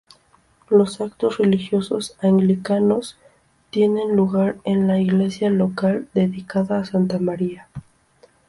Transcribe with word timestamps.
Los 0.71 0.99
actos 0.99 1.37
religiosos 1.37 2.17
anglicanos, 2.21 3.19
tienen 3.69 4.15
lugar 4.15 4.55
en 4.63 4.87
la 4.87 4.99
iglesia 4.99 5.51
local 5.51 6.07
dedicada 6.15 6.79
a 6.79 6.85
Santa 6.85 7.19
María. 7.19 7.67